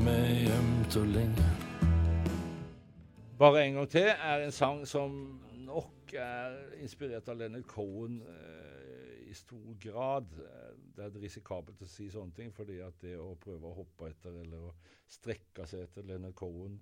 [0.00, 1.44] meg gjemt og lenge.
[3.38, 5.12] Bare en gang til er en sang som
[5.66, 10.32] nok er inspirert av Leonard Cohen eh, i stor grad.
[10.96, 14.40] Det er risikabelt å si sånne ting, fordi at det å prøve å hoppe etter
[14.42, 14.74] eller å
[15.08, 16.78] strekke seg etter Leonard Cohen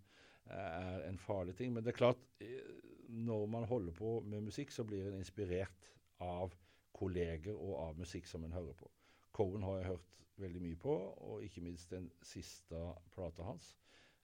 [0.46, 1.74] eh, er en farlig ting.
[1.74, 2.62] Men det er klart, eh,
[3.08, 5.90] når man holder på med musikk, så blir en inspirert
[6.24, 6.54] av
[6.94, 8.90] kolleger og av musikk som en hører på.
[9.32, 10.94] Cohen har jeg hørt veldig mye på,
[11.28, 12.78] og ikke minst den siste
[13.14, 13.72] plata hans.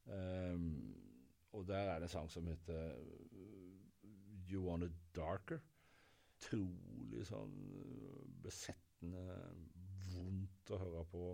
[0.06, 0.94] Um,
[1.52, 2.96] og der er det en sang som heter
[3.32, 5.62] uh, You Want It Darker.
[6.34, 9.24] Utrolig sånn uh, besettende,
[10.12, 11.26] vondt å høre på.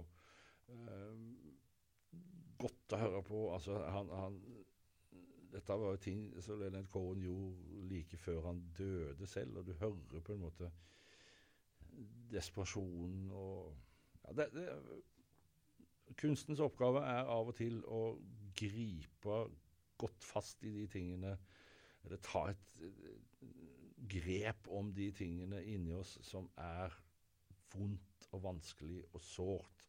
[0.70, 1.24] Um,
[2.60, 3.46] godt å høre på.
[3.54, 4.40] Altså, han, han
[5.50, 9.72] Dette var jo ting som Leonard Cohen gjorde like før han døde selv, og du
[9.80, 10.70] hører på en måte
[12.30, 13.74] desperasjonen og
[14.24, 14.68] ja, det, det,
[16.18, 18.00] Kunstens oppgave er av og til å
[18.58, 19.36] gripe
[20.00, 21.36] godt fast i de tingene,
[22.04, 22.80] eller ta et
[24.10, 26.94] grep om de tingene inni oss som er
[27.74, 29.86] vondt og vanskelig og sårt.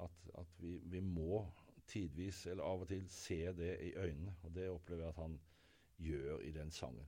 [0.00, 1.44] At, at vi, vi, må
[1.90, 4.36] tidvis, eller av og til, se det i øynene.
[4.46, 5.38] Og det opplever jeg at han
[6.00, 7.06] gjør i den sangen.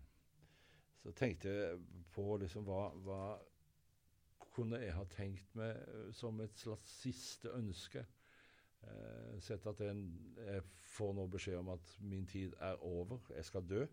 [1.03, 1.79] Så tenkte jeg
[2.15, 3.23] på liksom hva, hva
[4.53, 8.05] kunne jeg ha tenkt meg eh, som et slags siste ønske.
[8.83, 10.01] Eh, sett at jeg,
[10.39, 10.65] jeg
[10.95, 13.85] får nå beskjed om at min tid er over, jeg skal dø.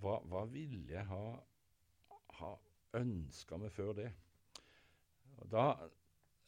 [0.00, 1.22] Hva, hva ville jeg ha,
[2.40, 2.50] ha
[2.98, 4.08] ønska meg før det?
[5.52, 5.66] Da,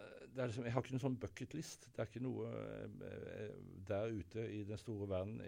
[0.01, 1.89] eh, det liksom, jeg har ikke noen sånn bucketlist.
[1.91, 3.55] Det er ikke noe eh,
[3.91, 5.41] der ute i den store verden,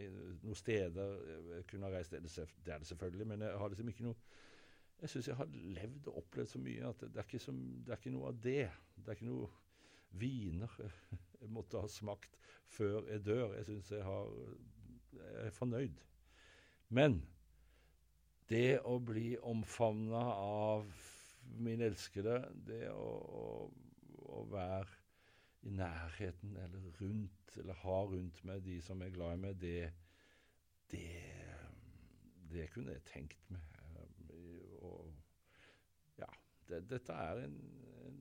[0.43, 1.19] noen steder
[1.57, 2.15] jeg kunne ha reist.
[2.15, 4.19] Det er det selvfølgelig, men jeg har liksom ikke noe
[5.03, 7.91] jeg syns jeg har levd og opplevd så mye at det er, ikke, som, det
[7.91, 8.69] er ikke noe av det.
[8.95, 9.48] Det er ikke noe
[10.20, 12.39] viner jeg måtte ha smakt
[12.70, 13.57] før jeg dør.
[13.58, 14.30] Jeg syns jeg har
[15.12, 15.98] Jeg er fornøyd.
[16.89, 17.18] Men
[18.48, 20.86] det å bli omfavna av
[21.61, 23.11] min elskede, det å,
[23.42, 23.45] å,
[24.39, 29.36] å, være i nærheten eller rundt, eller ha rundt meg de som jeg er glad
[29.36, 29.92] i meg, det,
[30.95, 31.05] det,
[32.55, 33.73] det kunne jeg tenkt meg
[36.91, 37.57] dette er en,
[38.07, 38.20] en,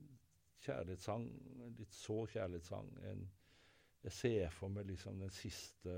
[0.62, 1.28] kjærlighetssang,
[1.66, 2.88] en litt sår kjærlighetssang.
[3.10, 3.30] En,
[4.02, 5.92] jeg ser for meg liksom den siste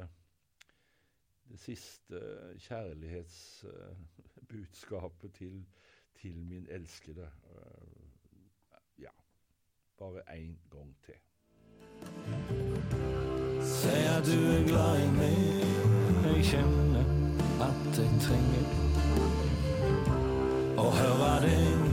[1.45, 2.21] det siste
[2.59, 5.67] kjærlighetsbudskapet til,
[6.15, 7.31] til, min elskede.
[7.45, 7.51] Uh,
[8.99, 9.11] ja,
[9.99, 11.15] bare én gang til.
[13.61, 15.39] Sier du er glad i meg,
[16.25, 17.05] jeg kjenner
[17.65, 18.65] at jeg trenger
[20.81, 21.84] å høre til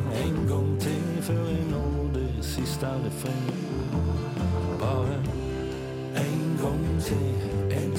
[1.32, 3.56] før jeg når det siste refrenget.
[4.80, 5.16] Bare
[6.18, 7.18] en gang til,
[7.72, 7.98] en